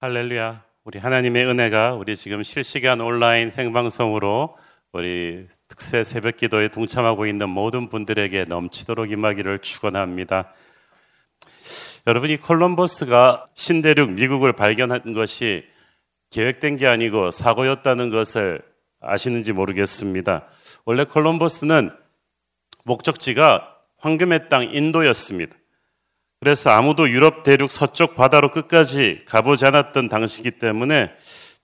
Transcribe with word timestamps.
할렐루야. 0.00 0.62
우리 0.84 1.00
하나님의 1.00 1.44
은혜가 1.46 1.94
우리 1.94 2.14
지금 2.14 2.44
실시간 2.44 3.00
온라인 3.00 3.50
생방송으로 3.50 4.56
우리 4.92 5.48
특세 5.66 6.04
새벽 6.04 6.36
기도에 6.36 6.68
동참하고 6.68 7.26
있는 7.26 7.48
모든 7.48 7.88
분들에게 7.88 8.44
넘치도록 8.44 9.10
임하기를 9.10 9.58
축원합니다. 9.58 10.54
여러분이 12.06 12.36
콜럼버스가 12.36 13.46
신대륙 13.54 14.12
미국을 14.12 14.52
발견한 14.52 15.14
것이 15.14 15.64
계획된 16.30 16.76
게 16.76 16.86
아니고 16.86 17.32
사고였다는 17.32 18.10
것을 18.10 18.62
아시는지 19.00 19.52
모르겠습니다. 19.52 20.46
원래 20.84 21.02
콜럼버스는 21.02 21.90
목적지가 22.84 23.76
황금의 23.96 24.48
땅 24.48 24.62
인도였습니다. 24.62 25.57
그래서 26.40 26.70
아무도 26.70 27.10
유럽 27.10 27.42
대륙 27.42 27.70
서쪽 27.70 28.14
바다로 28.14 28.50
끝까지 28.50 29.20
가보지 29.26 29.66
않았던 29.66 30.08
당시이기 30.08 30.52
때문에 30.52 31.10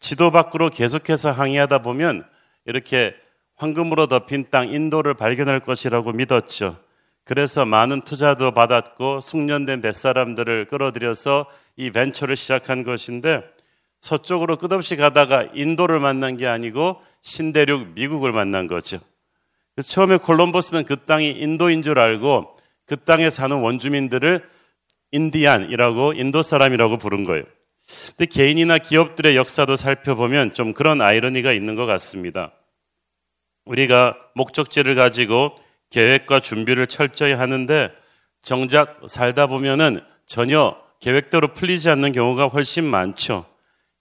지도 0.00 0.30
밖으로 0.32 0.70
계속해서 0.70 1.30
항해하다 1.30 1.78
보면 1.78 2.26
이렇게 2.66 3.14
황금으로 3.56 4.08
덮인 4.08 4.46
땅 4.50 4.68
인도를 4.68 5.14
발견할 5.14 5.60
것이라고 5.60 6.12
믿었죠. 6.12 6.76
그래서 7.22 7.64
많은 7.64 8.02
투자도 8.02 8.52
받았고 8.52 9.20
숙련된 9.20 9.80
뱃사람들을 9.80 10.66
끌어들여서 10.66 11.46
이 11.76 11.90
벤처를 11.90 12.36
시작한 12.36 12.82
것인데 12.82 13.42
서쪽으로 14.00 14.58
끝없이 14.58 14.96
가다가 14.96 15.48
인도를 15.54 16.00
만난 16.00 16.36
게 16.36 16.46
아니고 16.46 17.00
신대륙 17.22 17.94
미국을 17.94 18.32
만난 18.32 18.66
거죠. 18.66 18.98
그래서 19.74 19.88
처음에 19.88 20.18
콜럼버스는 20.18 20.84
그 20.84 21.04
땅이 21.04 21.30
인도인 21.30 21.82
줄 21.82 21.98
알고 21.98 22.56
그 22.86 22.96
땅에 22.96 23.30
사는 23.30 23.56
원주민들을 23.56 24.53
인디안이라고 25.14 26.14
인도 26.14 26.42
사람이라고 26.42 26.98
부른 26.98 27.24
거예요. 27.24 27.44
근데 28.16 28.26
개인이나 28.26 28.78
기업들의 28.78 29.36
역사도 29.36 29.76
살펴보면 29.76 30.54
좀 30.54 30.72
그런 30.72 31.00
아이러니가 31.00 31.52
있는 31.52 31.76
것 31.76 31.86
같습니다. 31.86 32.52
우리가 33.64 34.16
목적지를 34.34 34.94
가지고 34.96 35.56
계획과 35.90 36.40
준비를 36.40 36.88
철저히 36.88 37.32
하는데 37.32 37.90
정작 38.42 39.00
살다 39.06 39.46
보면은 39.46 40.00
전혀 40.26 40.76
계획대로 41.00 41.54
풀리지 41.54 41.88
않는 41.90 42.12
경우가 42.12 42.48
훨씬 42.48 42.84
많죠. 42.84 43.46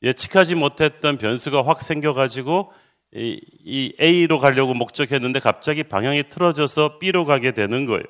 예측하지 0.01 0.55
못했던 0.55 1.17
변수가 1.17 1.65
확 1.65 1.81
생겨가지고 1.83 2.71
이, 3.15 3.39
이 3.63 3.93
A로 4.01 4.39
가려고 4.39 4.73
목적했는데 4.73 5.39
갑자기 5.39 5.83
방향이 5.83 6.23
틀어져서 6.27 6.97
B로 6.97 7.25
가게 7.25 7.51
되는 7.51 7.85
거예요. 7.85 8.03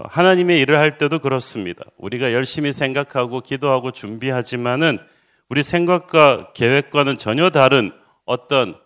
어, 0.00 0.04
하나님의 0.08 0.60
일을 0.60 0.78
할 0.78 0.96
때도 0.96 1.18
그렇습니다. 1.18 1.84
우리가 1.98 2.32
열심히 2.32 2.72
생각하고 2.72 3.40
기도하고 3.40 3.90
준비하지만은 3.90 4.98
우리 5.48 5.62
생각과 5.62 6.52
계획과는 6.54 7.18
전혀 7.18 7.50
다른 7.50 7.92
어떤 8.24 8.76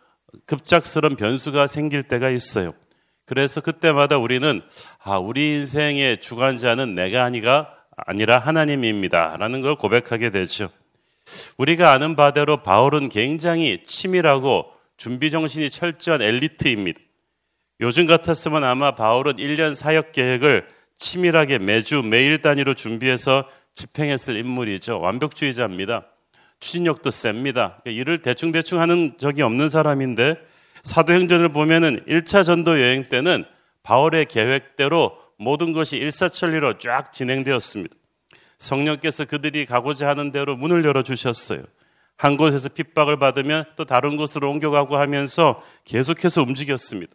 급작스러운 0.46 1.14
변수가 1.14 1.66
생길 1.68 2.02
때가 2.02 2.30
있어요. 2.30 2.74
그래서 3.26 3.60
그때마다 3.60 4.18
우리는 4.18 4.62
아, 5.02 5.18
우리 5.18 5.54
인생의 5.54 6.20
주관자는 6.20 6.94
내가 6.94 7.24
아니가 7.24 7.74
아니라 7.96 8.38
하나님입니다. 8.38 9.36
라는 9.38 9.62
걸 9.62 9.76
고백하게 9.76 10.30
되죠. 10.30 10.68
우리가 11.56 11.92
아는 11.92 12.16
바대로 12.16 12.62
바울은 12.62 13.08
굉장히 13.08 13.82
치밀하고 13.84 14.66
준비 14.96 15.30
정신이 15.30 15.70
철저한 15.70 16.22
엘리트입니다. 16.22 16.98
요즘 17.80 18.06
같았으면 18.06 18.64
아마 18.64 18.92
바울은 18.92 19.36
1년 19.36 19.74
사역 19.74 20.12
계획을 20.12 20.66
치밀하게 20.98 21.58
매주 21.58 22.02
매일 22.02 22.42
단위로 22.42 22.74
준비해서 22.74 23.48
집행했을 23.74 24.36
인물이죠. 24.36 25.00
완벽주의자입니다. 25.00 26.06
추진력도 26.60 27.10
셉니다. 27.10 27.80
그러니까 27.82 27.90
일을 27.90 28.22
대충대충 28.22 28.80
하는 28.80 29.14
적이 29.18 29.42
없는 29.42 29.68
사람인데 29.68 30.36
사도행전을 30.82 31.50
보면은 31.50 32.04
1차 32.06 32.44
전도 32.44 32.80
여행 32.80 33.08
때는 33.08 33.44
바울의 33.82 34.26
계획대로 34.26 35.18
모든 35.38 35.72
것이 35.72 35.96
일사천리로 35.96 36.78
쫙 36.78 37.12
진행되었습니다. 37.12 37.94
성령께서 38.58 39.24
그들이 39.24 39.66
가고자 39.66 40.08
하는 40.08 40.30
대로 40.32 40.56
문을 40.56 40.84
열어주셨어요. 40.84 41.62
한 42.16 42.36
곳에서 42.36 42.68
핍박을 42.68 43.18
받으면 43.18 43.64
또 43.76 43.84
다른 43.84 44.16
곳으로 44.16 44.50
옮겨가고 44.50 44.96
하면서 44.96 45.62
계속해서 45.84 46.42
움직였습니다. 46.42 47.12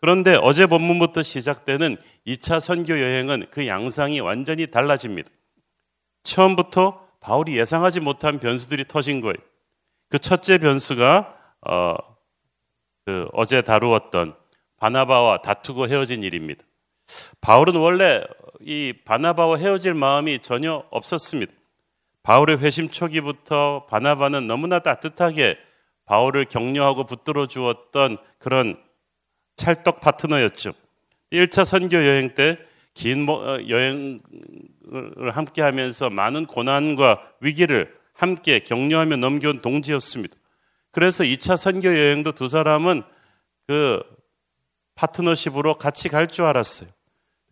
그런데 0.00 0.38
어제 0.40 0.66
본문부터 0.66 1.22
시작되는 1.22 1.96
2차 2.26 2.60
선교 2.60 3.00
여행은 3.00 3.46
그 3.50 3.66
양상이 3.66 4.20
완전히 4.20 4.70
달라집니다. 4.70 5.30
처음부터 6.22 7.06
바울이 7.20 7.58
예상하지 7.58 8.00
못한 8.00 8.38
변수들이 8.38 8.84
터진 8.86 9.20
거예요. 9.20 9.34
그 10.08 10.18
첫째 10.18 10.58
변수가 10.58 11.36
어, 11.68 11.96
그 13.04 13.28
어제 13.32 13.60
다루었던 13.62 14.36
바나바와 14.76 15.42
다투고 15.42 15.88
헤어진 15.88 16.22
일입니다. 16.22 16.64
바울은 17.40 17.76
원래 17.76 18.22
이 18.60 18.92
바나바와 19.04 19.56
헤어질 19.56 19.94
마음이 19.94 20.38
전혀 20.40 20.84
없었습니다. 20.90 21.52
바울의 22.22 22.58
회심 22.58 22.88
초기부터 22.88 23.86
바나바는 23.86 24.46
너무나 24.46 24.78
따뜻하게 24.80 25.58
바울을 26.04 26.44
격려하고 26.44 27.04
붙들어 27.04 27.46
주었던 27.46 28.18
그런 28.38 28.78
찰떡 29.58 30.00
파트너였죠. 30.00 30.72
1차 31.32 31.64
선교 31.64 31.96
여행 31.98 32.34
때긴 32.34 33.28
어, 33.28 33.58
여행을 33.68 34.20
함께 35.32 35.60
하면서 35.60 36.08
많은 36.08 36.46
고난과 36.46 37.22
위기를 37.40 37.94
함께 38.14 38.60
격려하며 38.60 39.16
넘겨온 39.16 39.58
동지였습니다. 39.60 40.34
그래서 40.90 41.24
2차 41.24 41.56
선교 41.56 41.88
여행도 41.88 42.32
두 42.32 42.48
사람은 42.48 43.02
그 43.66 44.02
파트너십으로 44.94 45.74
같이 45.74 46.08
갈 46.08 46.26
줄 46.28 46.46
알았어요. 46.46 46.88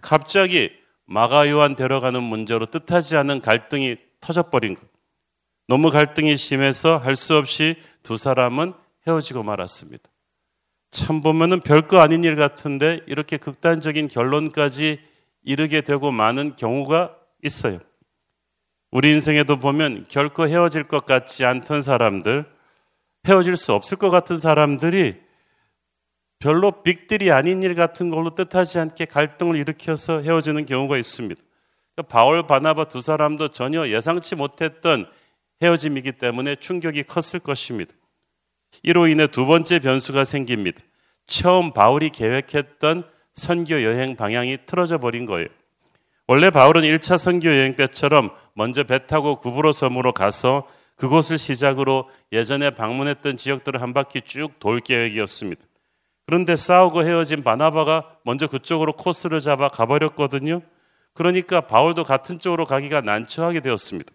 갑자기 0.01 0.71
마가요한 1.05 1.77
데려가는 1.77 2.23
문제로 2.23 2.67
뜻하지 2.67 3.17
않은 3.17 3.41
갈등이 3.41 3.97
터져버린 4.21 4.75
것. 4.75 4.83
너무 5.69 5.91
갈등이 5.91 6.37
심해서 6.37 6.97
할 6.99 7.17
수 7.17 7.37
없이 7.37 7.77
두 8.03 8.17
사람은 8.17 8.73
헤어지고 9.07 9.43
말았습니다. 9.43 10.09
참 10.97 11.21
보면은 11.21 11.61
별거 11.61 12.01
아닌 12.01 12.25
일 12.25 12.37
같은데 12.37 13.01
이렇게 13.07 13.37
극단적인 13.37 14.09
결론까지 14.09 14.99
이르게 15.45 15.83
되고 15.83 16.11
많은 16.11 16.57
경우가 16.57 17.15
있어요. 17.45 17.81
우리 18.91 19.13
인생에도 19.13 19.59
보면 19.59 20.07
결코 20.09 20.49
헤어질 20.49 20.85
것 20.85 21.05
같지 21.05 21.45
않던 21.45 21.83
사람들, 21.83 22.47
헤어질 23.29 23.59
수 23.59 23.75
없을 23.75 23.99
것 23.99 24.09
같은 24.09 24.39
사람들이 24.39 25.17
별로 26.39 26.83
빅들이 26.83 27.31
아닌 27.31 27.63
일 27.63 27.75
같은 27.75 28.09
걸로 28.09 28.35
뜻하지 28.35 28.79
않게 28.79 29.05
갈등을 29.05 29.57
일으켜서 29.57 30.23
헤어지는 30.23 30.65
경우가 30.65 30.97
있습니다. 30.97 31.39
그러니까 31.95 32.11
바울, 32.11 32.47
바나바 32.47 32.85
두 32.85 33.03
사람도 33.03 33.49
전혀 33.49 33.87
예상치 33.87 34.35
못했던 34.35 35.07
헤어짐이기 35.61 36.13
때문에 36.13 36.57
충격이 36.57 37.03
컸을 37.03 37.41
것입니다. 37.43 37.93
이로 38.83 39.07
인해 39.09 39.27
두 39.27 39.45
번째 39.47 39.79
변수가 39.79 40.25
생깁니다. 40.25 40.81
처음 41.27 41.73
바울이 41.73 42.11
계획했던 42.11 43.05
선교 43.35 43.83
여행 43.83 44.17
방향이 44.17 44.59
틀어져 44.67 44.99
버린 44.99 45.27
거예요. 45.27 45.49
원래 46.29 46.51
바울은 46.51 46.83
1차 46.83 47.19
선교 47.19 47.49
여행 47.49 47.75
때처럼 47.75 48.31
먼저 48.55 48.83
배 48.85 49.07
타고 49.07 49.41
구브로 49.41 49.73
섬으로 49.73 50.13
가서 50.13 50.67
그곳을 50.97 51.39
시작으로 51.39 52.09
예전에 52.33 52.71
방문했던 52.71 53.37
지역들을 53.37 53.81
한 53.83 53.93
바퀴 53.93 54.23
쭉 54.23 54.59
돌 54.59 54.81
계획이었습니다. 54.81 55.63
그런데 56.25 56.57
싸우고 56.57 57.05
헤어진 57.05 57.43
바나바가 57.43 58.17
먼저 58.25 58.49
그쪽으로 58.49 58.95
코스를 58.95 59.41
잡아 59.41 59.69
가버렸거든요. 59.69 60.63
그러니까 61.15 61.61
바울도 61.61 62.03
같은 62.05 62.41
쪽으로 62.41 62.65
가기가 62.65 63.01
난처하게 63.03 63.61
되었습니다. 63.61 64.13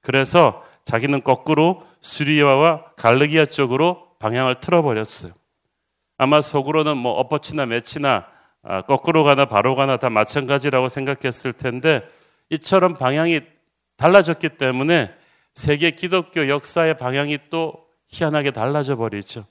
그래서 0.00 0.64
자기는 0.84 1.22
거꾸로 1.22 1.86
수리아와 2.00 2.86
갈르기아 2.96 3.46
쪽으로 3.46 4.08
방향을 4.18 4.56
틀어버렸어요. 4.56 5.32
아마 6.22 6.40
속으로는 6.40 6.98
뭐 6.98 7.14
엎어치나 7.14 7.66
매치나 7.66 8.28
아, 8.62 8.82
거꾸로 8.82 9.24
가나 9.24 9.44
바로 9.44 9.74
가나 9.74 9.96
다 9.96 10.08
마찬가지라고 10.08 10.88
생각했을 10.88 11.52
텐데 11.52 12.02
이처럼 12.48 12.94
방향이 12.94 13.40
달라졌기 13.96 14.50
때문에 14.50 15.12
세계 15.52 15.90
기독교 15.90 16.48
역사의 16.48 16.96
방향이 16.96 17.38
또 17.50 17.74
희한하게 18.06 18.52
달라져 18.52 18.94
버리죠. 18.94 19.46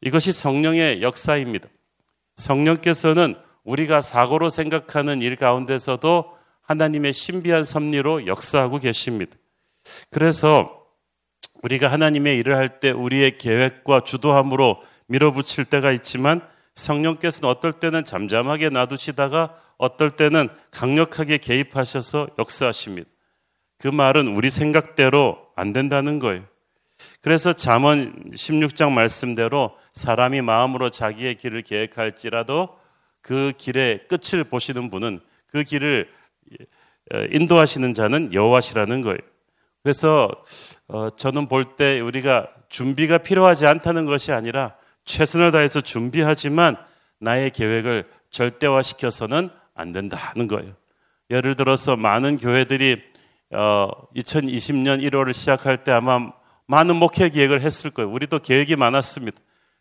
이것이 0.00 0.32
성령의 0.32 1.00
역사입니다. 1.00 1.68
성령께서는 2.34 3.36
우리가 3.62 4.00
사고로 4.00 4.48
생각하는 4.48 5.22
일 5.22 5.36
가운데서도 5.36 6.36
하나님의 6.62 7.12
신비한 7.12 7.62
섭리로 7.62 8.26
역사하고 8.26 8.80
계십니다. 8.80 9.36
그래서 10.10 10.74
우리가 11.62 11.86
하나님의 11.86 12.36
일을 12.38 12.56
할 12.56 12.80
때 12.80 12.90
우리의 12.90 13.38
계획과 13.38 14.00
주도함으로 14.00 14.82
밀어붙일 15.08 15.64
때가 15.66 15.92
있지만 15.92 16.40
성령께서는 16.74 17.50
어떨 17.50 17.72
때는 17.72 18.04
잠잠하게 18.04 18.68
놔두시다가 18.70 19.54
어떨 19.78 20.12
때는 20.12 20.48
강력하게 20.70 21.38
개입하셔서 21.38 22.28
역사하십니다. 22.38 23.08
그 23.78 23.88
말은 23.88 24.28
우리 24.28 24.50
생각대로 24.50 25.38
안 25.56 25.72
된다는 25.72 26.18
거예요. 26.18 26.44
그래서 27.20 27.52
잠언 27.52 28.12
16장 28.32 28.90
말씀대로 28.90 29.76
사람이 29.92 30.42
마음으로 30.42 30.90
자기의 30.90 31.36
길을 31.36 31.62
계획할지라도 31.62 32.76
그 33.20 33.52
길의 33.56 34.08
끝을 34.08 34.44
보시는 34.44 34.90
분은 34.90 35.20
그 35.46 35.62
길을 35.62 36.08
인도하시는 37.30 37.94
자는 37.94 38.34
여호와시라는 38.34 39.00
거예요. 39.02 39.18
그래서 39.82 40.28
어, 40.88 41.08
저는 41.10 41.48
볼 41.48 41.76
때 41.76 42.00
우리가 42.00 42.48
준비가 42.68 43.18
필요하지 43.18 43.66
않다는 43.66 44.06
것이 44.06 44.32
아니라 44.32 44.74
최선을 45.08 45.50
다해서 45.50 45.80
준비하지만 45.80 46.76
나의 47.18 47.50
계획을 47.50 48.08
절대화시켜서는 48.30 49.50
안 49.74 49.92
된다는 49.92 50.46
거예요. 50.46 50.74
예를 51.30 51.56
들어서 51.56 51.96
많은 51.96 52.36
교회들이 52.36 53.02
어, 53.52 53.88
2020년 54.14 55.02
1월을 55.02 55.32
시작할 55.32 55.82
때 55.82 55.90
아마 55.90 56.30
많은 56.66 56.96
목회 56.96 57.30
계획을 57.30 57.62
했을 57.62 57.90
거예요. 57.90 58.10
우리도 58.10 58.40
계획이 58.40 58.76
많았습니다. 58.76 59.38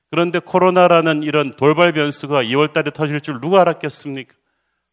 그런데 0.09 0.39
코로나라는 0.39 1.23
이런 1.23 1.57
돌발 1.57 1.91
변수가 1.91 2.43
2월 2.43 2.71
달에 2.71 2.91
터질 2.91 3.19
줄 3.19 3.41
누가 3.41 3.61
알았겠습니까? 3.61 4.33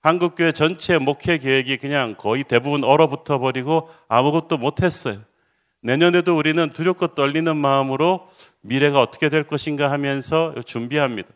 한국교회 0.01 0.53
전체 0.53 0.99
목회 0.99 1.39
계획이 1.39 1.79
그냥 1.79 2.17
거의 2.17 2.43
대부분 2.45 2.83
얼어붙어 2.83 3.39
버리고 3.39 3.89
아무것도 4.09 4.59
못했어요. 4.59 5.21
내년에도 5.85 6.37
우리는 6.37 6.71
두렵고 6.71 7.09
떨리는 7.09 7.55
마음으로 7.57 8.27
미래가 8.63 9.01
어떻게 9.01 9.29
될 9.29 9.45
것인가 9.45 9.91
하면서 9.91 10.55
준비합니다. 10.65 11.29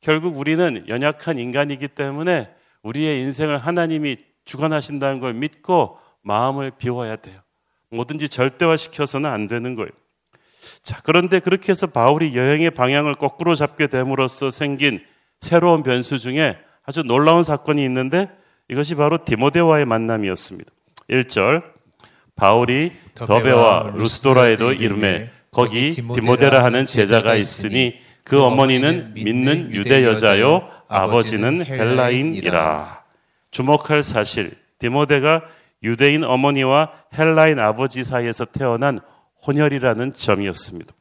결국 0.00 0.38
우리는 0.38 0.84
연약한 0.86 1.38
인간이기 1.38 1.88
때문에 1.88 2.48
우리의 2.82 3.20
인생을 3.22 3.58
하나님이 3.58 4.18
주관하신다는 4.44 5.18
걸 5.18 5.34
믿고 5.34 5.98
마음을 6.22 6.70
비워야 6.70 7.16
돼요. 7.16 7.40
뭐든지 7.90 8.28
절대화시켜서는 8.28 9.28
안 9.28 9.48
되는 9.48 9.74
거예요. 9.74 9.90
자, 10.82 11.00
그런데 11.02 11.40
그렇게 11.40 11.70
해서 11.70 11.88
바울이 11.88 12.36
여행의 12.36 12.70
방향을 12.70 13.14
거꾸로 13.14 13.56
잡게 13.56 13.88
됨으로써 13.88 14.50
생긴 14.50 15.04
새로운 15.40 15.82
변수 15.82 16.20
중에 16.20 16.56
아주 16.84 17.02
놀라운 17.02 17.42
사건이 17.42 17.84
있는데 17.84 18.30
이것이 18.68 18.94
바로 18.94 19.24
디모데와의 19.24 19.84
만남이었습니다. 19.84 20.70
1절 21.10 21.75
바울이 22.36 22.92
더베와 23.14 23.92
루스도라에도 23.94 24.72
이름에 24.72 25.30
거기 25.50 25.92
디모데라 25.92 26.62
하는 26.62 26.84
제자가 26.84 27.34
있으니 27.34 27.96
그 28.22 28.42
어머니는 28.42 29.14
믿는 29.14 29.72
유대 29.72 30.04
여자요 30.04 30.68
아버지는 30.86 31.64
헬라인이라. 31.64 33.04
주목할 33.50 34.02
사실 34.02 34.52
디모데가 34.78 35.42
유대인 35.82 36.24
어머니와 36.24 36.90
헬라인 37.16 37.58
아버지 37.58 38.04
사이에서 38.04 38.44
태어난 38.44 38.98
혼혈이라는 39.46 40.12
점이었습니다. 40.12 40.92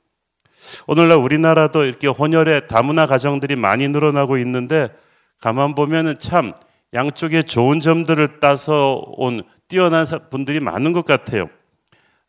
오늘날 0.88 1.18
우리나라도 1.18 1.84
이렇게 1.84 2.08
혼혈의 2.08 2.68
다문화 2.70 3.06
가정들이 3.06 3.58
많이 3.58 3.88
늘어나고 3.90 4.38
있는데 4.38 4.90
가만 5.42 5.76
보면은 5.76 6.18
참 6.18 6.54
양쪽에 6.94 7.44
좋은 7.44 7.82
점들을 7.82 8.40
따서 8.40 9.04
온 9.18 9.44
뛰어난 9.68 10.06
분들이 10.30 10.60
많은 10.60 10.94
것 10.94 11.06
같아요. 11.06 11.50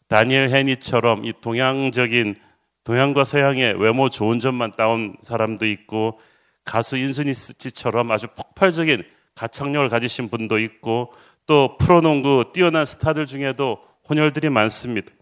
다니엘 0.09 0.51
헤니처럼 0.51 1.25
이 1.25 1.33
동양적인 1.41 2.37
동양과 2.85 3.25
서양의 3.25 3.81
외모 3.81 4.09
좋은 4.09 4.39
점만 4.39 4.77
따온 4.77 5.17
사람도 5.21 5.67
있고 5.67 6.21
가수 6.65 6.97
인스니스치처럼 6.97 8.11
아주 8.11 8.29
폭발적인 8.29 9.05
가창력을 9.35 9.89
가지신 9.89 10.29
분도 10.29 10.59
있고 10.59 11.13
또 11.47 11.77
프로농구 11.79 12.53
뛰어난 12.53 12.85
스타들 12.85 13.27
중에도 13.27 13.79
혼혈들이 14.09 14.51
많습니다. 14.51 15.13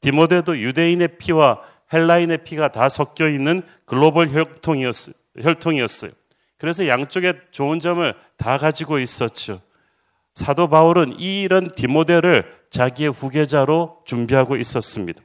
디모데도 0.00 0.58
유대인의 0.58 1.18
피와 1.18 1.60
헬라인의 1.92 2.44
피가 2.44 2.68
다 2.68 2.88
섞여 2.88 3.28
있는 3.28 3.62
글로벌 3.84 4.28
혈통이었어요. 4.30 5.14
혈통이었어요. 5.40 6.10
그래서 6.58 6.88
양쪽에 6.88 7.34
좋은 7.50 7.80
점을 7.80 8.12
다 8.36 8.56
가지고 8.58 8.98
있었죠. 8.98 9.60
사도 10.34 10.68
바울은 10.68 11.18
이런 11.18 11.74
디모데를 11.74 12.44
자기의 12.70 13.12
후계자로 13.12 14.02
준비하고 14.04 14.56
있었습니다. 14.56 15.22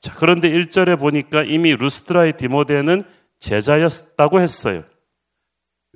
자, 0.00 0.14
그런데 0.16 0.50
1절에 0.50 0.98
보니까 0.98 1.44
이미 1.44 1.74
루스트라의 1.76 2.36
디모데는 2.36 3.02
제자였다고 3.38 4.40
했어요. 4.40 4.84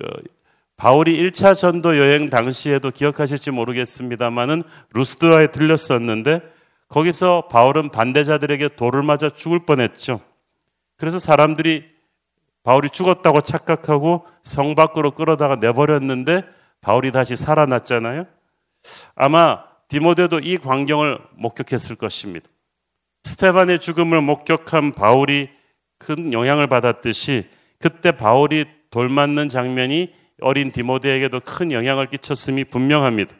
어, 0.02 0.06
바울이 0.76 1.20
1차 1.20 1.56
전도 1.56 1.99
여행 1.99 2.31
당시에도 2.31 2.93
기억하실지 2.93 3.50
모르겠습니다만은 3.50 4.62
루스트라에 4.93 5.49
들렸었는데 5.49 6.40
거기서 6.88 7.49
바울은 7.49 7.90
반대자들에게 7.90 8.69
돌을 8.76 9.02
맞아 9.02 9.29
죽을 9.29 9.67
뻔했죠. 9.67 10.20
그래서 10.96 11.19
사람들이 11.19 11.85
바울이 12.62 12.90
죽었다고 12.90 13.40
착각하고 13.40 14.26
성 14.43 14.75
밖으로 14.75 15.12
끌어다가 15.12 15.56
내버렸는데 15.56 16.44
바울이 16.80 17.12
다시 17.12 17.36
살아났잖아요. 17.36 18.26
아마 19.14 19.64
디모데도 19.88 20.40
이 20.40 20.58
광경을 20.58 21.19
목격했을 21.36 21.96
것입니다. 21.96 22.48
스테반의 23.25 23.80
죽음을 23.80 24.20
목격한 24.22 24.92
바울이 24.92 25.50
큰 25.98 26.32
영향을 26.32 26.66
받았듯이 26.66 27.48
그때 27.78 28.12
바울이 28.12 28.66
돌 28.90 29.08
맞는 29.08 29.48
장면이 29.48 30.14
어린 30.40 30.70
디모데에게도 30.70 31.40
큰 31.40 31.72
영향을 31.72 32.06
끼쳤음이 32.06 32.64
분명합니다. 32.64 33.34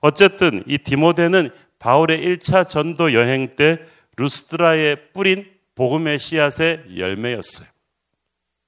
어쨌든 0.00 0.62
이 0.66 0.78
디모데는 0.78 1.50
바울의 1.78 2.18
1차 2.18 2.68
전도 2.68 3.12
여행 3.12 3.56
때 3.56 3.80
루스드라에 4.16 5.10
뿌린 5.12 5.46
복음의 5.74 6.18
씨앗의 6.18 6.96
열매였어요. 6.96 7.68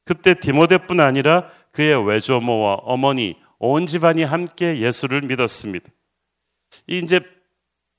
그때 0.05 0.35
디모데뿐 0.35 1.01
아니라 1.01 1.49
그의 1.71 2.07
외조모와 2.07 2.75
어머니 2.83 3.37
온 3.67 3.87
집안이 3.87 4.25
함께 4.25 4.79
예수를 4.81 5.23
믿었습니다. 5.23 5.89
이제 6.87 7.21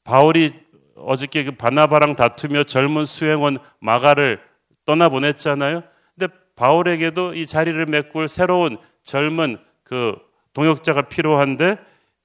바울이 0.03 0.51
어저께 0.95 1.43
그 1.45 1.51
바나바랑 1.53 2.15
다투며 2.15 2.65
젊은 2.65 3.05
수행원 3.05 3.57
마가를 3.79 4.39
떠나보냈잖아요. 4.85 5.81
근데 6.17 6.33
바울에게도 6.55 7.33
이 7.33 7.47
자리를 7.47 7.83
메꿀 7.87 8.27
새로운 8.27 8.77
젊은 9.01 9.57
그 9.83 10.15
동역자가 10.53 11.03
필요한데 11.03 11.77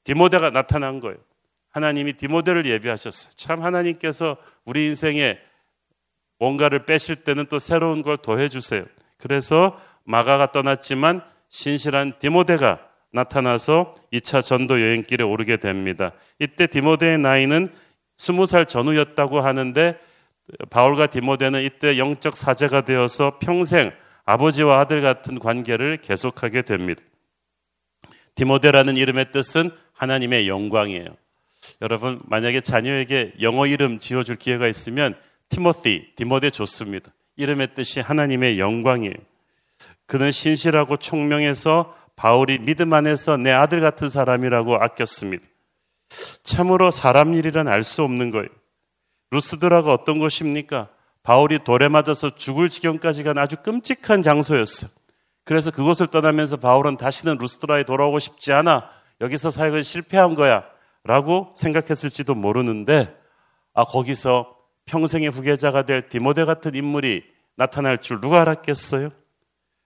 디모데가 0.04 0.50
나타난 0.50 1.00
거예요. 1.00 1.16
하나님이 1.70 2.14
디모데를 2.14 2.66
예비하셨어요. 2.66 3.34
참 3.36 3.62
하나님께서 3.62 4.36
우리 4.66 4.84
인생에 4.84 5.38
뭔가를 6.38 6.84
빼실 6.84 7.16
때는 7.16 7.46
또 7.46 7.58
새로운 7.58 8.02
걸 8.02 8.18
더해 8.18 8.50
주세요. 8.50 8.84
그래서 9.16 9.80
마가가 10.04 10.52
떠났지만 10.52 11.22
신실한 11.48 12.18
디모데가 12.18 12.89
나타나서 13.12 13.92
2차 14.12 14.42
전도 14.42 14.80
여행길에 14.80 15.24
오르게 15.24 15.56
됩니다. 15.56 16.12
이때 16.38 16.66
디모데의 16.66 17.18
나이는 17.18 17.68
20살 18.16 18.68
전후였다고 18.68 19.40
하는데 19.40 19.98
바울과 20.70 21.06
디모데는 21.08 21.62
이때 21.62 21.98
영적 21.98 22.36
사제가 22.36 22.82
되어서 22.84 23.38
평생 23.38 23.92
아버지와 24.24 24.80
아들 24.80 25.00
같은 25.00 25.38
관계를 25.38 25.98
계속하게 25.98 26.62
됩니다. 26.62 27.02
디모데라는 28.34 28.96
이름의 28.96 29.32
뜻은 29.32 29.70
하나님의 29.92 30.48
영광이에요. 30.48 31.08
여러분, 31.82 32.20
만약에 32.24 32.60
자녀에게 32.60 33.34
영어 33.42 33.66
이름 33.66 33.98
지어줄 33.98 34.36
기회가 34.36 34.66
있으면 34.66 35.14
티모티, 35.50 36.12
디모데 36.16 36.50
좋습니다. 36.50 37.12
이름의 37.36 37.74
뜻이 37.74 38.00
하나님의 38.00 38.58
영광이에요. 38.58 39.14
그는 40.06 40.30
신실하고 40.30 40.96
총명해서 40.96 41.96
바울이 42.20 42.58
믿음 42.58 42.92
안에서 42.92 43.38
내 43.38 43.50
아들 43.50 43.80
같은 43.80 44.10
사람이라고 44.10 44.76
아꼈습니다. 44.76 45.42
참으로 46.42 46.90
사람 46.90 47.32
일이란 47.32 47.66
알 47.66 47.82
수 47.82 48.02
없는 48.02 48.30
거예요. 48.30 48.48
루스드라가 49.30 49.90
어떤 49.94 50.18
곳입니까? 50.18 50.90
바울이 51.22 51.60
돌에 51.64 51.88
맞아서 51.88 52.28
죽을 52.36 52.68
지경까지 52.68 53.22
간 53.22 53.38
아주 53.38 53.56
끔찍한 53.62 54.20
장소였어요. 54.20 54.90
그래서 55.44 55.70
그곳을 55.70 56.08
떠나면서 56.08 56.58
바울은 56.58 56.98
다시는 56.98 57.38
루스드라에 57.38 57.84
돌아오고 57.84 58.18
싶지 58.18 58.52
않아. 58.52 58.90
여기서 59.22 59.50
사역은 59.50 59.82
실패한 59.82 60.34
거야. 60.34 60.64
라고 61.04 61.50
생각했을지도 61.54 62.34
모르는데, 62.34 63.16
아, 63.72 63.84
거기서 63.84 64.58
평생의 64.84 65.30
후계자가 65.30 65.86
될 65.86 66.10
디모데 66.10 66.44
같은 66.44 66.74
인물이 66.74 67.24
나타날 67.56 68.02
줄 68.02 68.20
누가 68.20 68.42
알았겠어요? 68.42 69.08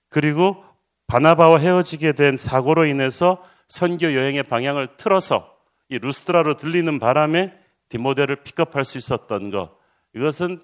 그리고 0.08 0.64
바나바와 1.06 1.58
헤어지게 1.58 2.12
된 2.12 2.36
사고로 2.36 2.86
인해서 2.86 3.44
선교 3.68 4.14
여행의 4.14 4.44
방향을 4.44 4.96
틀어서 4.96 5.54
이 5.88 5.98
루스트라로 5.98 6.56
들리는 6.56 6.98
바람에 6.98 7.52
디모데를 7.88 8.36
픽업할 8.36 8.84
수 8.84 8.98
있었던 8.98 9.50
것. 9.50 9.76
이것은 10.14 10.60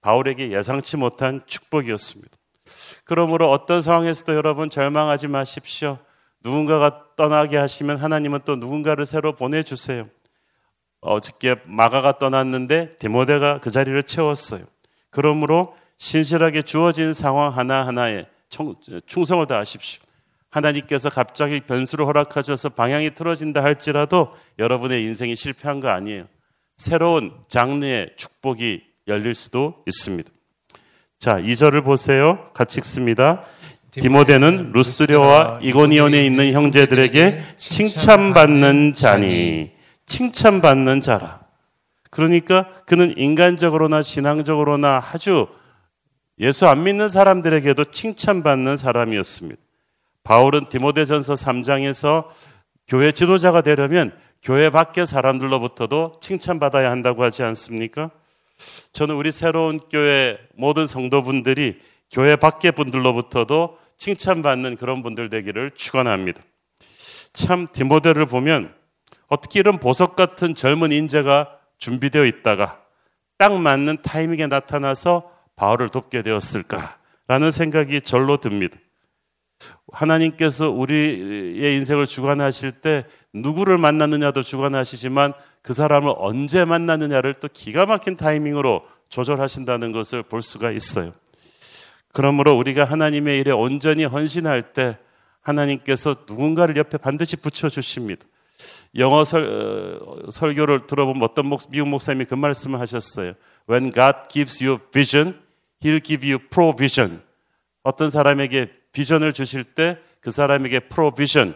바울에게 0.00 0.52
예상치 0.52 0.96
못한 0.96 1.42
축복이었습니다. 1.46 2.36
그러므로 3.04 3.50
어떤 3.50 3.80
상황에서도 3.80 4.34
여러분 4.34 4.70
절망하지 4.70 5.28
마십시오. 5.28 5.98
누군가가 6.42 7.04
떠나게 7.16 7.56
하시면 7.56 7.98
하나님은 7.98 8.40
또 8.44 8.56
누군가를 8.56 9.06
새로 9.06 9.32
보내주세요. 9.32 10.08
어저께 11.00 11.56
마가가 11.64 12.18
떠났는데 12.18 12.96
디모데가 12.98 13.58
그 13.60 13.70
자리를 13.70 14.00
채웠어요. 14.04 14.64
그러므로 15.10 15.76
신실하게 15.98 16.62
주어진 16.62 17.12
상황 17.12 17.56
하나하나에 17.56 18.26
충성을 19.06 19.46
다하십시오. 19.46 20.02
하나님께서 20.50 21.08
갑자기 21.08 21.60
변수를 21.60 22.06
허락하셔서 22.06 22.70
방향이 22.70 23.14
틀어진다 23.14 23.62
할지라도 23.62 24.34
여러분의 24.58 25.02
인생이 25.02 25.34
실패한 25.34 25.80
거 25.80 25.88
아니에요. 25.88 26.26
새로운 26.76 27.32
장르의 27.48 28.10
축복이 28.16 28.82
열릴 29.08 29.34
수도 29.34 29.82
있습니다. 29.86 30.30
자, 31.18 31.36
2절을 31.36 31.84
보세요. 31.84 32.50
같이 32.52 32.80
읽습니다. 32.80 33.44
디모데는 33.92 34.72
루스려와 34.72 35.60
이고니온에 35.62 36.24
있는 36.24 36.52
형제들에게 36.52 37.56
칭찬받는 37.56 38.94
자니 38.94 39.72
칭찬받는 40.06 41.00
자라. 41.00 41.40
그러니까 42.10 42.68
그는 42.86 43.14
인간적으로나 43.16 44.02
신앙적으로나 44.02 45.02
아주 45.12 45.46
예수 46.42 46.66
안 46.66 46.82
믿는 46.82 47.08
사람들에게도 47.08 47.84
칭찬받는 47.84 48.76
사람이었습니다. 48.76 49.62
바울은 50.24 50.68
디모데전서 50.68 51.34
3장에서 51.34 52.26
교회 52.88 53.12
지도자가 53.12 53.60
되려면 53.60 54.12
교회 54.42 54.68
밖의 54.68 55.06
사람들로부터도 55.06 56.14
칭찬받아야 56.20 56.90
한다고 56.90 57.22
하지 57.22 57.44
않습니까? 57.44 58.10
저는 58.92 59.14
우리 59.14 59.30
새로운 59.30 59.78
교회 59.88 60.36
모든 60.56 60.88
성도분들이 60.88 61.80
교회 62.10 62.34
밖의 62.34 62.72
분들로부터도 62.72 63.78
칭찬받는 63.96 64.76
그런 64.78 65.04
분들 65.04 65.30
되기를 65.30 65.70
축원합니다. 65.76 66.42
참 67.32 67.68
디모데를 67.72 68.26
보면 68.26 68.74
어떻게 69.28 69.60
이런 69.60 69.78
보석 69.78 70.16
같은 70.16 70.56
젊은 70.56 70.90
인재가 70.90 71.56
준비되어 71.78 72.24
있다가 72.24 72.80
딱 73.38 73.56
맞는 73.56 74.02
타이밍에 74.02 74.48
나타나서 74.48 75.30
바울을 75.56 75.88
돕게 75.88 76.22
되었을까라는 76.22 77.50
생각이 77.50 78.00
절로 78.00 78.38
듭니다. 78.38 78.78
하나님께서 79.92 80.70
우리의 80.70 81.76
인생을 81.76 82.06
주관하실 82.06 82.72
때 82.80 83.04
누구를 83.32 83.78
만났느냐도 83.78 84.42
주관하시지만 84.42 85.34
그 85.62 85.72
사람을 85.72 86.14
언제 86.16 86.64
만났느냐를 86.64 87.34
또 87.34 87.48
기가 87.52 87.86
막힌 87.86 88.16
타이밍으로 88.16 88.84
조절하신다는 89.08 89.92
것을 89.92 90.22
볼 90.22 90.42
수가 90.42 90.70
있어요. 90.70 91.12
그러므로 92.12 92.56
우리가 92.56 92.84
하나님의 92.84 93.38
일에 93.40 93.52
온전히 93.52 94.04
헌신할 94.04 94.72
때 94.72 94.98
하나님께서 95.40 96.16
누군가를 96.28 96.76
옆에 96.76 96.98
반드시 96.98 97.36
붙여주십니다. 97.36 98.24
영어 98.96 99.24
설, 99.24 99.98
어, 100.02 100.30
설교를 100.30 100.86
들어보면 100.86 101.22
어떤 101.22 101.46
목, 101.46 101.62
미국 101.70 101.88
목사님이 101.88 102.26
그 102.26 102.34
말씀을 102.34 102.80
하셨어요. 102.80 103.32
When 103.68 103.92
God 103.92 104.28
gives 104.28 104.62
you 104.62 104.78
vision, 104.90 105.40
He'll 105.82 106.04
give 106.04 106.28
you 106.28 106.38
provision. 106.48 107.22
어떤 107.82 108.10
사람에게 108.10 108.70
비전을 108.92 109.32
주실 109.32 109.64
때 109.64 109.98
그 110.22 110.30
사람에게 110.30 110.80
프로비전, 110.80 111.54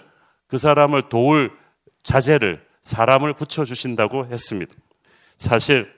그 0.49 0.59
사람을 0.59 1.09
도울 1.09 1.57
자재를, 2.03 2.67
사람을 2.83 3.33
붙여주신다고 3.35 4.27
했습니다. 4.27 4.75
사실 5.39 5.93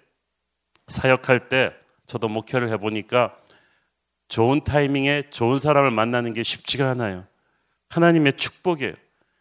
사역할 0.86 1.48
때 1.48 1.74
저도 2.06 2.28
목회를 2.28 2.70
해보니까 2.72 3.34
좋은 4.28 4.62
타이밍에 4.62 5.30
좋은 5.30 5.58
사람을 5.58 5.90
만나는 5.90 6.34
게 6.34 6.42
쉽지가 6.42 6.90
않아요. 6.90 7.26
하나님의 7.88 8.34
축복이에요. 8.34 8.94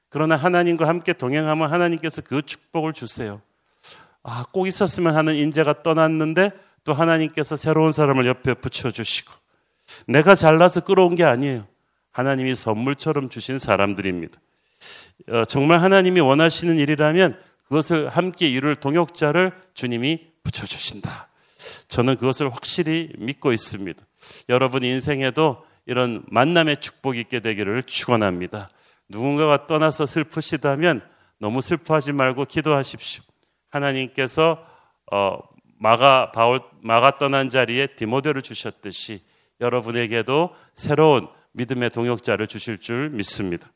그러나 0.09 0.37
하나님과 0.37 0.87
함께 0.87 1.11
동행하면 1.11 1.69
하나님께서 1.69 2.21
그 2.21 2.41
축복을 2.41 2.93
주세요. 2.93 3.41
아, 4.23 4.45
꼭 4.53 4.67
있었으면 4.67 5.15
하는 5.15 5.35
인재가 5.35 5.83
떠났는데 5.83 6.51
또 6.87 6.93
하나님께서 6.93 7.57
새로운 7.57 7.91
사람을 7.91 8.25
옆에 8.27 8.53
붙여주시고 8.53 9.33
내가 10.07 10.35
잘나서 10.35 10.85
끌어온 10.85 11.15
게 11.15 11.25
아니에요. 11.25 11.67
하나님이 12.11 12.55
선물처럼 12.55 13.27
주신 13.27 13.57
사람들입니다. 13.57 14.39
어, 15.27 15.43
정말 15.43 15.81
하나님이 15.81 16.21
원하시는 16.21 16.79
일이라면 16.79 17.37
그것을 17.65 18.07
함께 18.07 18.47
이룰 18.47 18.73
동역자를 18.73 19.51
주님이 19.73 20.27
붙여주신다. 20.43 21.27
저는 21.89 22.15
그것을 22.15 22.53
확실히 22.53 23.11
믿고 23.17 23.51
있습니다. 23.51 24.01
여러분 24.47 24.85
인생에도 24.85 25.65
이런 25.87 26.23
만남의 26.29 26.79
축복이 26.79 27.19
있게 27.19 27.41
되기를 27.41 27.83
축원합니다. 27.83 28.69
누군가가 29.09 29.67
떠나서 29.67 30.05
슬프시다면 30.05 31.01
너무 31.37 31.59
슬퍼하지 31.59 32.13
말고 32.13 32.45
기도하십시오. 32.45 33.23
하나님께서 33.71 34.65
어, 35.11 35.37
마가 35.79 36.31
바울 36.31 36.61
마가 36.81 37.17
떠난 37.17 37.49
자리에 37.49 37.87
디모데를 37.95 38.41
주셨듯이 38.41 39.21
여러분에게도 39.61 40.51
새로운 40.73 41.27
믿음의 41.53 41.89
동역자를 41.91 42.47
주실 42.47 42.77
줄 42.79 43.09
믿습니다. 43.09 43.67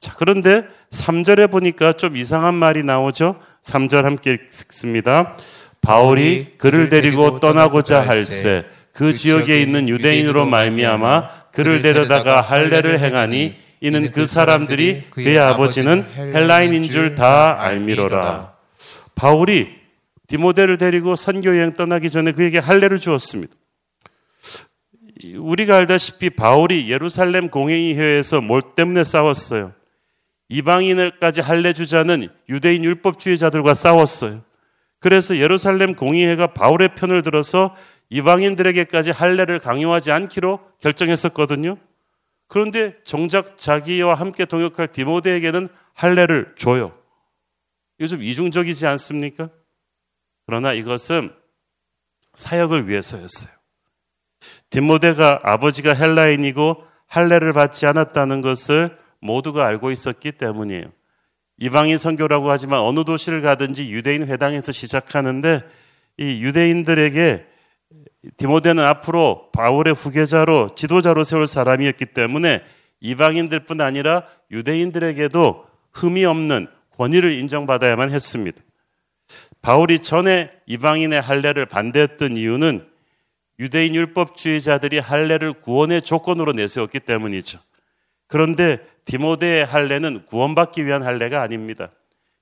자, 0.00 0.14
그런데 0.18 0.64
3절에 0.90 1.50
보니까 1.50 1.94
좀 1.94 2.16
이상한 2.16 2.54
말이 2.54 2.82
나오죠. 2.82 3.40
3절 3.64 4.02
함께 4.02 4.32
읽습니다. 4.48 5.36
바울이 5.80 6.54
그를 6.58 6.88
데리고 6.88 7.40
떠나고자 7.40 8.06
할세 8.06 8.66
그, 8.92 9.04
그 9.06 9.14
지역에 9.14 9.60
있는 9.60 9.88
유대인으로 9.88 10.46
말미암아 10.46 11.50
그를 11.52 11.80
데려다가 11.80 12.40
할례를 12.40 13.00
행하니 13.00 13.56
이는 13.80 14.10
그 14.10 14.26
사람들이 14.26 15.04
그의 15.10 15.38
아버지는 15.38 16.06
헬라인인 16.16 16.82
줄 16.82 17.14
다 17.14 17.62
알미로라. 17.62 18.52
바울이 19.14 19.68
디모데를 20.26 20.78
데리고 20.78 21.16
선교 21.16 21.56
여행 21.56 21.72
떠나기 21.72 22.10
전에 22.10 22.32
그에게 22.32 22.58
할례를 22.58 22.98
주었습니다. 22.98 23.54
우리가 25.38 25.76
알다시피 25.76 26.30
바울이 26.30 26.90
예루살렘 26.90 27.48
공회의회에서 27.48 28.40
뭘 28.40 28.62
때문에 28.74 29.04
싸웠어요? 29.04 29.72
이방인을까지 30.48 31.40
할례 31.40 31.72
주자는 31.72 32.28
유대인 32.48 32.84
율법주의자들과 32.84 33.74
싸웠어요. 33.74 34.42
그래서 35.00 35.36
예루살렘 35.38 35.94
공의회가 35.94 36.48
바울의 36.48 36.94
편을 36.94 37.22
들어서 37.22 37.74
이방인들에게까지 38.10 39.10
할례를 39.10 39.58
강요하지 39.58 40.12
않기로 40.12 40.60
결정했었거든요. 40.80 41.76
그런데 42.48 42.94
정작 43.02 43.56
자기와 43.56 44.14
함께 44.14 44.44
동역할 44.44 44.92
디모데에게는 44.92 45.68
할례를 45.94 46.54
줘요. 46.56 46.92
좀 48.08 48.22
이중적이지 48.22 48.86
않습니까? 48.86 49.50
그러나 50.46 50.72
이것은 50.72 51.30
사역을 52.34 52.88
위해서였어요. 52.88 53.52
디모데가 54.70 55.40
아버지가 55.42 55.94
헬라인이고 55.94 56.84
할례를 57.06 57.52
받지 57.52 57.86
않았다는 57.86 58.40
것을 58.40 58.96
모두가 59.20 59.66
알고 59.66 59.90
있었기 59.90 60.32
때문이에요. 60.32 60.84
이방인 61.58 61.96
선교라고 61.96 62.50
하지만 62.50 62.80
어느 62.80 63.04
도시를 63.04 63.40
가든지 63.40 63.90
유대인 63.90 64.26
회당에서 64.26 64.72
시작하는데 64.72 65.62
이 66.18 66.42
유대인들에게 66.42 67.46
디모데는 68.36 68.84
앞으로 68.84 69.50
바울의 69.52 69.94
후계자로 69.94 70.74
지도자로 70.74 71.24
세울 71.24 71.46
사람이었기 71.46 72.06
때문에 72.06 72.62
이방인들뿐 73.00 73.80
아니라 73.80 74.24
유대인들에게도 74.50 75.66
흠이 75.92 76.24
없는 76.24 76.68
권위를 76.96 77.32
인정받아야만 77.32 78.10
했습니다. 78.10 78.62
바울이 79.66 79.98
전에 79.98 80.52
이방인의 80.66 81.20
할례를 81.20 81.66
반대했던 81.66 82.36
이유는 82.36 82.86
유대인 83.58 83.96
율법주의자들이 83.96 85.00
할례를 85.00 85.54
구원의 85.54 86.02
조건으로 86.02 86.52
내세웠기 86.52 87.00
때문이죠. 87.00 87.58
그런데 88.28 88.78
디모데의 89.06 89.64
할례는 89.64 90.26
구원받기 90.26 90.86
위한 90.86 91.02
할례가 91.02 91.42
아닙니다. 91.42 91.90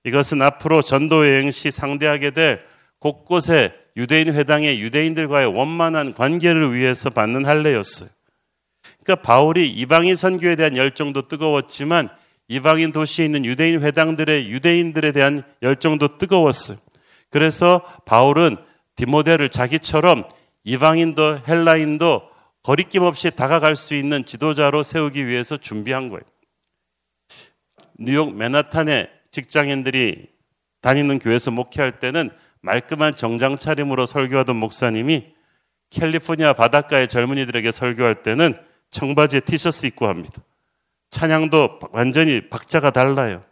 이것은 0.04 0.42
앞으로 0.42 0.82
전도 0.82 1.26
여행 1.26 1.50
시 1.50 1.70
상대하게 1.70 2.32
될 2.32 2.60
곳곳에 2.98 3.72
유대인 3.96 4.30
회당의 4.30 4.82
유대인들과의 4.82 5.46
원만한 5.46 6.12
관계를 6.12 6.74
위해서 6.74 7.08
받는 7.08 7.46
할례였어요. 7.46 8.10
그러니까 9.02 9.26
바울이 9.26 9.70
이방인 9.70 10.14
선교에 10.14 10.56
대한 10.56 10.76
열정도 10.76 11.26
뜨거웠지만 11.26 12.10
이방인 12.48 12.92
도시에 12.92 13.24
있는 13.24 13.46
유대인 13.46 13.80
회당들의 13.80 14.50
유대인들에 14.50 15.12
대한 15.12 15.42
열정도 15.62 16.18
뜨거웠어요. 16.18 16.83
그래서 17.34 17.82
바울은 18.04 18.56
디모데를 18.94 19.48
자기처럼 19.48 20.22
이방인도 20.62 21.40
헬라인도 21.48 22.22
거리낌 22.62 23.02
없이 23.02 23.32
다가갈 23.32 23.74
수 23.74 23.96
있는 23.96 24.24
지도자로 24.24 24.84
세우기 24.84 25.26
위해서 25.26 25.56
준비한 25.56 26.10
거예요. 26.10 26.22
뉴욕 27.98 28.32
맨하탄의 28.36 29.10
직장인들이 29.32 30.28
다니는 30.80 31.18
교회에서 31.18 31.50
목회할 31.50 31.98
때는 31.98 32.30
말끔한 32.60 33.16
정장 33.16 33.56
차림으로 33.56 34.06
설교하던 34.06 34.54
목사님이 34.54 35.34
캘리포니아 35.90 36.52
바닷가의 36.52 37.08
젊은이들에게 37.08 37.72
설교할 37.72 38.22
때는 38.22 38.56
청바지에 38.90 39.40
티셔츠 39.40 39.86
입고 39.86 40.06
합니다. 40.06 40.40
찬양도 41.10 41.80
완전히 41.90 42.48
박자가 42.48 42.92
달라요. 42.92 43.42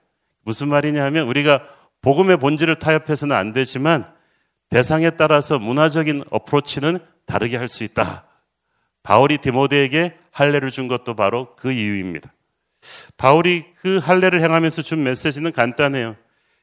무슨 0.45 0.69
말이냐 0.69 1.05
하면 1.07 1.27
우리가 1.27 1.67
복음의 2.03 2.37
본질을 2.39 2.77
타협해서는 2.77 3.35
안 3.35 3.53
되지만 3.53 4.13
대상에 4.71 5.11
따라서 5.11 5.59
문화적인 5.59 6.25
어프로치는 6.31 6.99
다르게 7.27 7.57
할 7.57 7.69
수 7.69 7.85
있다. 7.85 8.25
바울이 9.03 9.39
디모데에게 9.39 10.17
할례를 10.31 10.71
준 10.71 10.89
것도 10.89 11.15
바로 11.15 11.55
그 11.57 11.73
이유입니다. 11.73 12.33
바울이 13.17 13.67
그 13.81 13.99
할례를 13.99 14.41
행하면서 14.43 14.83
준 14.83 15.03
메시지는 15.03 15.53
간단해요. 15.53 16.17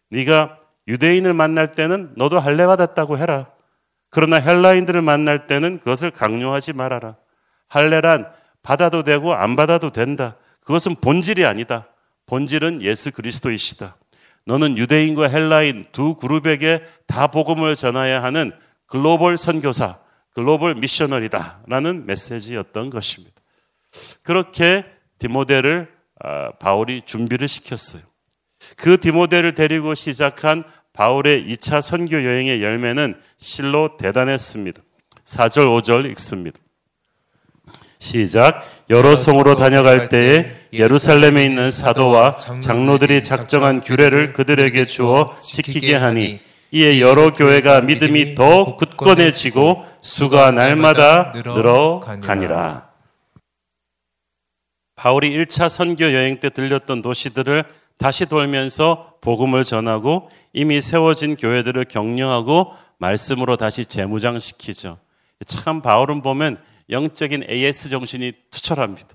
네가 0.10 0.58
유대인을 0.88 1.34
만날 1.34 1.76
때는 1.76 2.14
너도 2.16 2.40
할례 2.40 2.66
받았다고 2.66 3.18
해라. 3.18 3.48
그러나 4.10 4.38
헬라인들을 4.38 5.02
만날 5.02 5.48
때는 5.48 5.80
그것을 5.80 6.12
강요하지 6.12 6.74
말아라. 6.74 7.16
할례란 7.68 8.28
받아도 8.64 9.04
되고 9.04 9.34
안 9.34 9.56
받아도 9.56 9.92
된다. 9.92 10.36
그것은 10.62 10.96
본질이 10.96 11.46
아니다. 11.46 11.88
본질은 12.26 12.82
예수 12.82 13.12
그리스도이시다. 13.12 13.96
너는 14.50 14.80
유대인과 14.80 15.30
헬라인 15.30 15.86
두 15.92 16.16
그룹에게 16.16 16.82
다 17.06 17.28
복음을 17.28 17.76
전해야 17.76 18.24
하는 18.24 18.52
글로벌 18.88 19.38
선교사, 19.38 20.00
글로벌 20.32 20.74
미셔널이다. 20.74 21.66
라는 21.68 22.08
메시지였던 22.08 22.90
것입니다. 22.90 23.36
그렇게 24.24 24.86
디모데를 25.20 25.94
아, 26.22 26.52
바울이 26.54 27.04
준비를 27.06 27.48
시켰어요. 27.48 28.02
그 28.76 29.00
디모데를 29.00 29.54
데리고 29.54 29.94
시작한 29.94 30.64
바울의 30.94 31.46
2차 31.46 31.82
선교 31.82 32.26
여행의 32.26 32.64
열매는 32.64 33.22
실로 33.38 33.98
대단했습니다. 33.98 34.82
4절, 35.26 35.68
5절 35.82 36.10
읽습니다. 36.12 36.60
시작. 38.00 38.64
여러 38.90 39.16
성으로 39.16 39.56
다녀갈 39.56 40.10
때에 40.10 40.56
예루살렘에 40.74 41.46
있는 41.46 41.70
사도와 41.70 42.32
장로들이 42.32 43.24
작정한 43.24 43.82
규례를 43.82 44.34
그들에게 44.34 44.86
주어 44.86 45.38
지키게 45.42 45.96
하니 45.96 46.40
이에 46.72 47.02
여러 47.02 47.34
교회가 47.34 47.82
믿음이 47.82 48.36
더 48.36 48.78
굳건해지고 48.78 49.86
수가 50.02 50.52
날마다 50.52 51.34
늘어가니라. 51.36 52.90
바울이 54.96 55.30
1차 55.38 55.70
선교 55.70 56.14
여행 56.14 56.40
때 56.40 56.50
들렸던 56.50 57.02
도시들을 57.02 57.64
다시 57.98 58.26
돌면서 58.28 59.14
복음을 59.22 59.64
전하고 59.64 60.30
이미 60.54 60.82
세워진 60.82 61.36
교회들을 61.36 61.86
격려하고 61.86 62.72
말씀으로 62.98 63.58
다시 63.58 63.86
재무장시키죠. 63.86 64.98
참 65.46 65.82
바울은 65.82 66.22
보면 66.22 66.60
영적인 66.90 67.46
AS 67.50 67.90
정신이 67.90 68.34
투철합니다. 68.52 69.10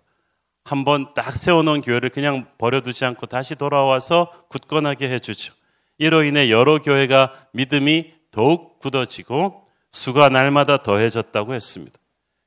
한번 0.65 1.13
딱 1.15 1.37
세워놓은 1.37 1.83
교회를 1.83 2.09
그냥 2.09 2.47
버려두지 2.59 3.05
않고 3.05 3.27
다시 3.27 3.55
돌아와서 3.55 4.33
굳건하게 4.49 5.11
해주죠. 5.11 5.53
이로 5.99 6.25
인해 6.25 6.51
여러 6.51 6.81
교회가 6.81 7.49
믿음이 7.53 8.13
더욱 8.31 8.79
굳어지고 8.79 9.67
수가 9.91 10.29
날마다 10.29 10.83
더해졌다고 10.83 11.55
했습니다. 11.55 11.99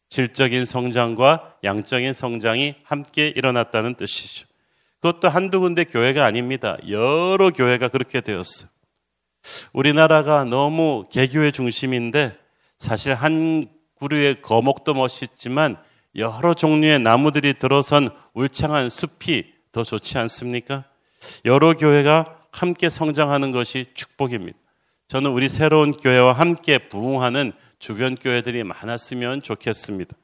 질적인 0.09 0.65
성장과 0.65 1.57
양적인 1.63 2.13
성장이 2.13 2.75
함께 2.83 3.27
일어났다는 3.27 3.95
뜻이죠. 3.95 4.47
그것도 4.99 5.29
한두 5.29 5.59
군데 5.59 5.83
교회가 5.83 6.25
아닙니다. 6.25 6.77
여러 6.89 7.51
교회가 7.51 7.89
그렇게 7.89 8.21
되었어요. 8.21 8.69
우리나라가 9.73 10.43
너무 10.43 11.07
개교의 11.11 11.51
중심인데 11.51 12.37
사실 12.77 13.13
한 13.13 13.67
구류의 13.99 14.41
거목도 14.41 14.93
멋있지만 14.93 15.77
여러 16.15 16.53
종류의 16.53 16.99
나무들이 16.99 17.53
들어선 17.59 18.09
울창한 18.33 18.89
숲이 18.89 19.53
더 19.71 19.83
좋지 19.83 20.17
않습니까? 20.17 20.85
여러 21.45 21.73
교회가 21.73 22.39
함께 22.51 22.89
성장하는 22.89 23.51
것이 23.51 23.85
축복입니다. 23.93 24.57
저는 25.07 25.31
우리 25.31 25.47
새로운 25.47 25.91
교회와 25.91 26.33
함께 26.33 26.89
부흥하는 26.89 27.53
주변 27.79 28.15
교회들이 28.15 28.63
많았으면 28.63 29.41
좋겠습니다. 29.41 30.15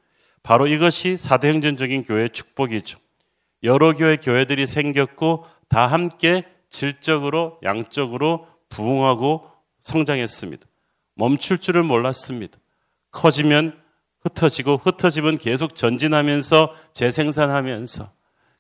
바로 0.42 0.68
이것이 0.68 1.16
사도행전적인 1.16 2.04
교회의 2.04 2.32
축복이죠. 2.32 3.00
여러 3.64 3.94
교회 3.94 4.18
교회들이 4.18 4.66
생겼고 4.68 5.46
다 5.70 5.88
함께 5.88 6.44
질적으로 6.70 7.60
양적으로 7.64 8.48
부흥하고 8.70 9.50
성장했습니다. 9.82 10.66
멈출 11.16 11.60
줄을 11.60 11.84
몰랐습니다. 11.84 12.58
커지면 13.14 13.80
흩어지고 14.24 14.82
흩어지면 14.84 15.38
계속 15.38 15.76
전진하면서 15.76 16.76
재생산하면서 16.94 18.10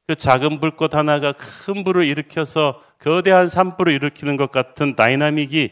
그 0.07 0.15
작은 0.15 0.59
불꽃 0.59 0.95
하나가 0.95 1.31
큰 1.33 1.83
불을 1.83 2.05
일으켜서 2.05 2.81
거대한 2.99 3.47
산불을 3.47 3.91
일으키는 3.93 4.37
것 4.37 4.51
같은 4.51 4.95
dynamic이 4.95 5.71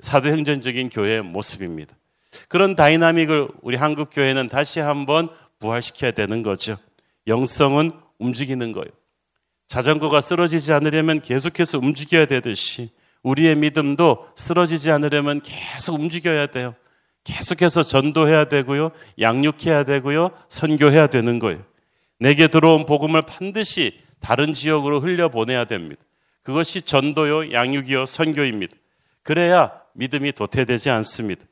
사도행전적인 0.00 0.88
교회의 0.90 1.22
모습입니다. 1.22 1.94
그런 2.48 2.76
dynamic을 2.76 3.48
우리 3.62 3.76
한국 3.76 4.10
교회는 4.12 4.48
다시 4.48 4.80
한번 4.80 5.28
부활시켜야 5.58 6.12
되는 6.12 6.42
거죠. 6.42 6.76
영성은 7.26 7.92
움직이는 8.18 8.72
거예요. 8.72 8.90
자전거가 9.68 10.20
쓰러지지 10.20 10.72
않으려면 10.72 11.20
계속해서 11.20 11.78
움직여야 11.78 12.26
되듯이 12.26 12.90
우리의 13.22 13.56
믿음도 13.56 14.26
쓰러지지 14.36 14.90
않으려면 14.90 15.40
계속 15.42 15.94
움직여야 15.94 16.46
돼요. 16.46 16.74
계속해서 17.30 17.82
전도해야 17.82 18.46
되고요. 18.46 18.90
양육해야 19.20 19.84
되고요. 19.84 20.30
선교해야 20.48 21.06
되는 21.06 21.38
거예요. 21.38 21.62
내게 22.18 22.48
들어온 22.48 22.86
복음을 22.86 23.22
반드시 23.22 23.98
다른 24.20 24.52
지역으로 24.52 25.00
흘려보내야 25.00 25.64
됩니다. 25.64 26.02
그것이 26.42 26.82
전도요, 26.82 27.52
양육이요, 27.52 28.06
선교입니다. 28.06 28.74
그래야 29.22 29.72
믿음이 29.94 30.32
도태되지 30.32 30.90
않습니다. 30.90 31.44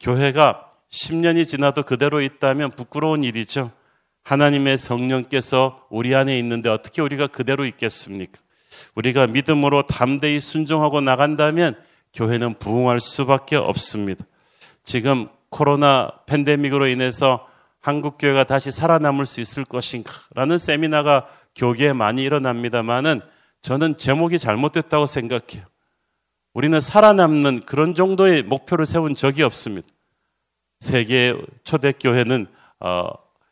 교회가 0.00 0.70
10년이 0.90 1.46
지나도 1.46 1.82
그대로 1.82 2.20
있다면 2.20 2.72
부끄러운 2.72 3.24
일이죠. 3.24 3.72
하나님의 4.22 4.78
성령께서 4.78 5.86
우리 5.90 6.14
안에 6.14 6.38
있는데 6.38 6.70
어떻게 6.70 7.02
우리가 7.02 7.26
그대로 7.26 7.66
있겠습니까? 7.66 8.40
우리가 8.94 9.26
믿음으로 9.26 9.86
담대히 9.86 10.40
순종하고 10.40 11.00
나간다면 11.00 11.76
교회는 12.14 12.54
부흥할 12.54 13.00
수밖에 13.00 13.56
없습니다. 13.56 14.24
지금 14.84 15.28
코로나 15.48 16.10
팬데믹으로 16.26 16.86
인해서 16.86 17.48
한국 17.80 18.16
교회가 18.18 18.44
다시 18.44 18.70
살아남을 18.70 19.26
수 19.26 19.40
있을 19.40 19.64
것인가라는 19.64 20.58
세미나가 20.58 21.26
교계에 21.54 21.92
많이 21.92 22.22
일어납니다만은 22.22 23.20
저는 23.60 23.96
제목이 23.96 24.38
잘못됐다고 24.38 25.06
생각해요. 25.06 25.64
우리는 26.52 26.78
살아남는 26.80 27.66
그런 27.66 27.94
정도의 27.94 28.42
목표를 28.42 28.86
세운 28.86 29.14
적이 29.14 29.42
없습니다. 29.42 29.88
세계 30.80 31.34
초대교회는 31.64 32.46
어, 32.80 33.08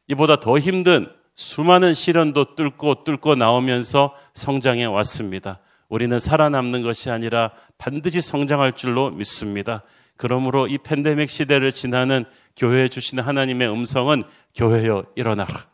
이보다 0.09 0.39
더 0.39 0.59
힘든 0.59 1.11
수많은 1.35 1.95
시련도 1.95 2.55
뚫고 2.55 3.05
뚫고 3.05 3.35
나오면서 3.35 4.15
성장해 4.35 4.85
왔습니다. 4.85 5.61
우리는 5.89 6.19
살아남는 6.19 6.83
것이 6.83 7.11
아니라 7.11 7.51
반드시 7.79 8.21
성장할 8.21 8.73
줄로 8.73 9.11
믿습니다. 9.11 9.83
그러므로 10.17 10.67
이 10.67 10.79
팬데믹 10.79 11.31
시대를 11.31 11.73
지나는 11.73 12.25
교회에 12.57 12.89
주시는 12.89 13.25
하나님의 13.25 13.71
음성은 13.71 14.23
교회여 14.55 15.05
일어나라. 15.17 15.67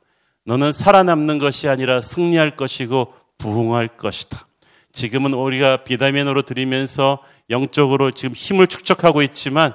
너는 0.45 0.73
살아남는 0.73 1.39
것이 1.39 1.69
아니라 1.69 2.01
승리할 2.01 2.57
것이고 2.57 3.13
부흥할 3.39 3.97
것이다. 3.97 4.47
지금은 4.93 5.35
우리가 5.35 5.85
비타민으로 5.85 6.43
드리면서 6.43 7.23
영적으로 7.51 8.11
지금 8.11 8.35
힘을 8.35 8.67
축적하고 8.67 9.23
있지만 9.23 9.75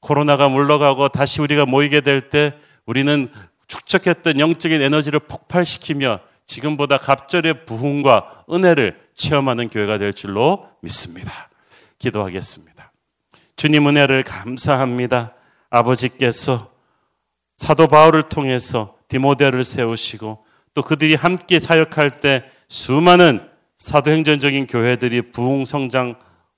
코로나가 0.00 0.48
물러가고 0.48 1.08
다시 1.08 1.40
우리가 1.40 1.66
모이게 1.66 2.00
될 2.00 2.30
때 2.30 2.54
우리는 2.86 3.30
축적했던 3.66 4.40
영적인 4.40 4.80
에너지를 4.80 5.20
폭발시키며 5.20 6.20
지금보다 6.46 6.96
갑절의 6.96 7.66
부흥과 7.66 8.44
은혜를 8.50 8.98
체험하는 9.14 9.68
교회가 9.68 9.98
될 9.98 10.12
줄로 10.14 10.68
믿습니다. 10.80 11.50
기도하겠습니다. 11.98 12.67
주님 13.58 13.88
은혜를 13.88 14.22
감사합니다. 14.22 15.34
아버지께서 15.68 16.70
사도 17.56 17.88
바울을 17.88 18.28
통해서 18.28 18.96
디모데를 19.08 19.64
세우시고 19.64 20.44
또 20.74 20.82
그들이 20.82 21.16
함께 21.16 21.58
사역할 21.58 22.20
때 22.20 22.44
수많은 22.68 23.42
사도행전적인 23.76 24.68
교회들이 24.68 25.32
부흥 25.32 25.64
성장 25.64 26.14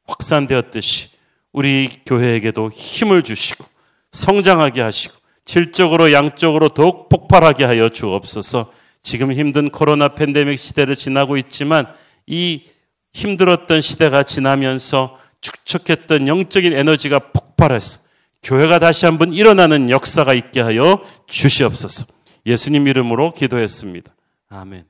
확산되었듯이 0.06 1.08
우리 1.52 1.88
교회에게도 2.04 2.70
힘을 2.70 3.22
주시고 3.22 3.64
성장하게 4.12 4.82
하시고 4.82 5.14
질적으로 5.46 6.12
양적으로 6.12 6.68
더욱 6.68 7.08
폭발하게 7.08 7.64
하여 7.64 7.88
주옵소서. 7.88 8.70
지금 9.02 9.32
힘든 9.32 9.70
코로나 9.70 10.08
팬데믹 10.08 10.58
시대를 10.58 10.94
지나고 10.94 11.38
있지만 11.38 11.86
이 12.26 12.64
힘들었던 13.14 13.80
시대가 13.80 14.22
지나면서 14.22 15.18
축적했던 15.40 16.28
영적인 16.28 16.72
에너지가 16.72 17.30
폭발해서 17.32 18.00
교회가 18.42 18.78
다시 18.78 19.06
한번 19.06 19.32
일어나는 19.32 19.90
역사가 19.90 20.34
있게 20.34 20.60
하여 20.60 21.02
주시옵소서. 21.26 22.06
예수님 22.46 22.88
이름으로 22.88 23.32
기도했습니다. 23.32 24.14
아멘. 24.48 24.84